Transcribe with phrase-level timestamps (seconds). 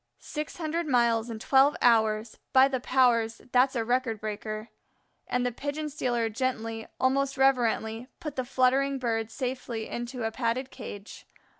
[0.17, 2.39] "Six hundred miles in twelve hours!
[2.53, 4.69] By the powers, that's a record breaker."
[5.27, 10.71] And the pigeon stealer gently, almost reverently, put the fluttering Bird safely into a padded
[10.71, 11.27] cage.